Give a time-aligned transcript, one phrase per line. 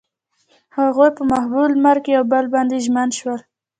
[0.77, 3.39] هغوی په محبوب لمر کې پر بل باندې ژمن شول.